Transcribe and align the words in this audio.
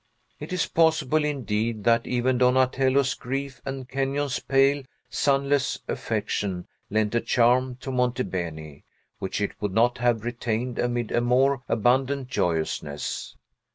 It 0.39 0.51
is 0.51 0.65
possible, 0.65 1.23
indeed, 1.23 1.83
that 1.83 2.07
even 2.07 2.39
Donatello's 2.39 3.13
grief 3.13 3.61
and 3.65 3.87
Kenyon's 3.87 4.39
pale, 4.39 4.81
sunless 5.11 5.77
affection 5.87 6.65
lent 6.89 7.13
a 7.13 7.21
charm 7.21 7.75
to 7.81 7.91
Monte 7.91 8.23
Beni, 8.23 8.83
which 9.19 9.39
it 9.39 9.51
would 9.61 9.75
not 9.75 9.99
have 9.99 10.23
retained 10.25 10.79
amid 10.79 11.11
a 11.11 11.21
more 11.21 11.61
abundant 11.69 12.29
joyousness. 12.29 13.35